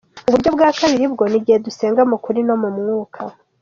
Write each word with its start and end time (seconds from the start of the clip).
Uburyo 0.27 0.49
bwa 0.55 0.69
kabiri 0.79 1.05
bwo 1.13 1.23
ni 1.31 1.37
igihe 1.39 1.57
dusenga 1.65 2.01
mu 2.09 2.17
kuri 2.23 2.39
no 2.47 2.55
mu 2.61 2.69
mwuka. 2.75 3.19